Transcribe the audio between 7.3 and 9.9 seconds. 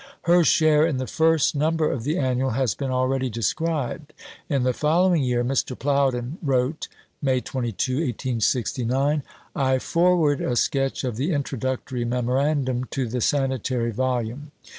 22, 1869): "I